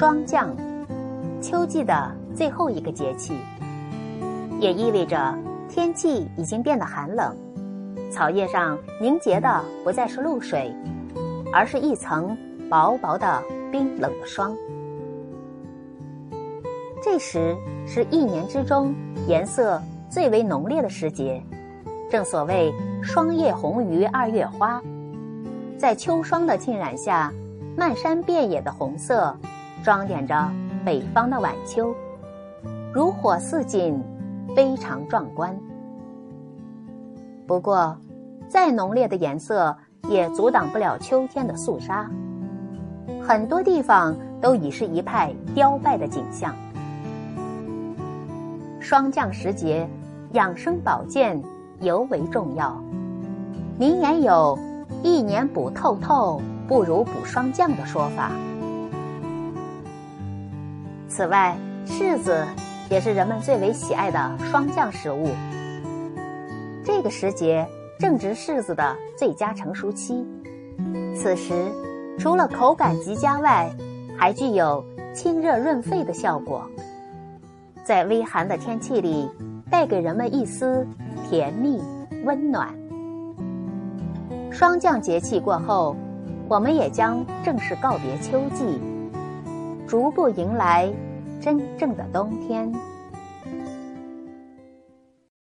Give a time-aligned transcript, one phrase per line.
[0.00, 0.56] 霜降，
[1.42, 3.34] 秋季的最后一个节气，
[4.58, 5.38] 也意味着
[5.68, 7.36] 天气已经变得寒冷，
[8.10, 10.74] 草叶上凝结的不再是露水，
[11.52, 12.34] 而是一层
[12.70, 14.56] 薄薄的冰冷的霜。
[17.02, 17.54] 这时
[17.86, 18.94] 是一年之中
[19.28, 19.78] 颜色
[20.08, 21.42] 最为浓烈的时节，
[22.10, 22.72] 正所谓
[23.04, 24.82] “霜叶红于二月花”。
[25.76, 27.30] 在秋霜的浸染下，
[27.76, 29.36] 漫山遍野的红色，
[29.82, 30.50] 装点着
[30.84, 31.94] 北方的晚秋，
[32.92, 34.02] 如火似锦，
[34.54, 35.56] 非常壮观。
[37.46, 37.96] 不过，
[38.48, 39.76] 再浓烈的颜色
[40.08, 42.10] 也阻挡不了秋天的肃杀，
[43.26, 46.54] 很多地方都已是一派凋败的景象。
[48.78, 49.88] 霜降时节，
[50.32, 51.42] 养生保健
[51.80, 52.80] 尤为重要。
[53.78, 54.58] 名言有。
[55.02, 58.32] 一年补透透，不如补霜降的说法。
[61.10, 62.46] 此外，柿子
[62.88, 65.28] 也是人们最为喜爱的霜降食物。
[66.84, 67.66] 这个时节
[67.98, 70.24] 正值柿子的最佳成熟期，
[71.16, 71.52] 此时
[72.16, 73.68] 除了口感极佳外，
[74.16, 76.64] 还具有清热润肺的效果，
[77.82, 79.28] 在微寒的天气里，
[79.68, 80.86] 带给人们一丝
[81.28, 81.82] 甜蜜
[82.24, 82.72] 温暖。
[84.52, 85.96] 霜降节气过后，
[86.48, 88.80] 我们也将正式告别秋季，
[89.90, 90.88] 逐步迎来
[91.40, 92.72] 真正的冬天。